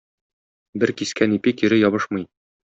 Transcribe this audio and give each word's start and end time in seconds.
Бер 0.85 0.93
кискән 1.03 1.37
ипи 1.37 1.55
кире 1.61 1.81
ябышмый. 1.85 2.29